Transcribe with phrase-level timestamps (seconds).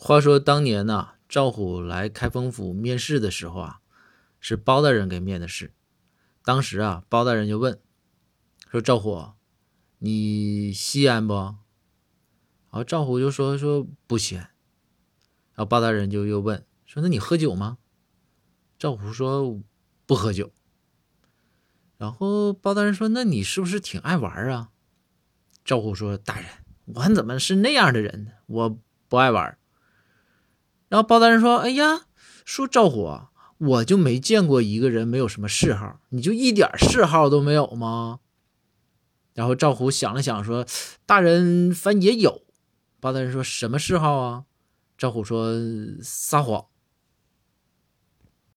[0.00, 3.80] 话说当年呐，赵虎来开封府面试的时候啊，
[4.38, 5.72] 是包大人给面的试。
[6.44, 7.80] 当时啊，包大人就问
[8.70, 9.32] 说：“赵虎，
[9.98, 11.34] 你吸烟不？”
[12.70, 14.36] 然后赵虎就说：“说不吸。”
[15.52, 17.78] 然后包大人就又问说：“那你喝酒吗？”
[18.78, 19.60] 赵虎说
[20.06, 20.52] ：“不喝酒。”
[21.98, 24.70] 然后包大人说：“那你是不是挺爱玩啊？”
[25.64, 26.48] 赵虎说：“大人，
[26.84, 28.30] 我怎么是那样的人呢？
[28.46, 28.78] 我
[29.08, 29.57] 不爱玩。”
[30.88, 32.06] 然后包大人说：“哎呀，
[32.44, 33.20] 说赵虎，
[33.58, 38.20] 我就没见过一个人没有什么嗜好，你就一点嗜好都没有吗？”
[39.34, 40.66] 然后赵虎想了想说
[41.06, 42.42] ：“大人反也有。”
[43.00, 44.44] 包大人说什么嗜好啊？
[44.96, 45.52] 赵虎说
[46.02, 46.64] ：“撒谎。”